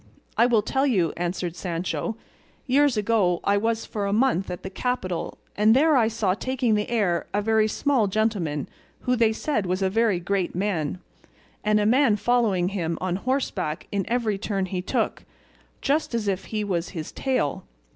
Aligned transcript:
"I 0.35 0.47
will 0.47 0.63
tell 0.63 0.87
you," 0.87 1.13
answered 1.15 1.55
Sancho. 1.55 2.15
"Years 2.65 2.97
ago 2.97 3.39
I 3.43 3.55
was 3.57 3.85
for 3.85 4.07
a 4.07 4.11
month 4.11 4.49
at 4.49 4.63
the 4.63 4.71
capital 4.71 5.37
and 5.55 5.75
there 5.75 5.95
I 5.95 6.07
saw 6.07 6.33
taking 6.33 6.73
the 6.73 6.89
air 6.89 7.27
a 7.35 7.41
very 7.43 7.67
small 7.67 8.07
gentleman 8.07 8.67
who 9.01 9.15
they 9.15 9.31
said 9.31 9.67
was 9.67 9.83
a 9.83 9.91
very 9.91 10.19
great 10.19 10.55
man, 10.55 10.97
and 11.63 11.79
a 11.79 11.85
man 11.85 12.15
following 12.15 12.69
him 12.69 12.97
on 12.99 13.17
horseback 13.17 13.85
in 13.91 14.05
every 14.09 14.39
turn 14.39 14.65
he 14.65 14.81
took, 14.81 15.23
just 15.83 16.15
as 16.15 16.27
if 16.27 16.45
he 16.45 16.63
was 16.63 16.89
his 16.97 17.11
tail. 17.11 17.63